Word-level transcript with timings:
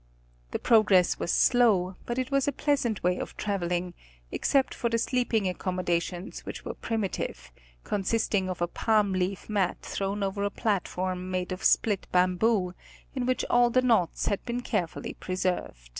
The 0.49 0.57
progress 0.57 1.19
was 1.19 1.31
slow, 1.31 1.95
but 2.07 2.17
it 2.17 2.31
was 2.31 2.47
a 2.47 2.51
pleasant 2.51 3.03
way 3.03 3.19
of 3.19 3.37
traveling, 3.37 3.93
except 4.31 4.73
for 4.73 4.89
the 4.89 4.97
sleeping 4.97 5.47
accommodations 5.47 6.39
which 6.39 6.65
were 6.65 6.73
primitive; 6.73 7.51
consist 7.83 8.33
ing 8.33 8.49
of 8.49 8.63
a 8.63 8.67
palm 8.67 9.13
leaf 9.13 9.47
mat 9.47 9.77
thrown 9.83 10.23
over 10.23 10.43
a 10.43 10.49
platform 10.49 11.29
made 11.29 11.51
of 11.51 11.63
split 11.63 12.07
bamboo, 12.11 12.73
in 13.13 13.27
which 13.27 13.45
all 13.47 13.69
the 13.69 13.83
knots 13.83 14.25
had 14.25 14.43
been 14.43 14.61
carefully 14.61 15.13
preserved. 15.13 15.89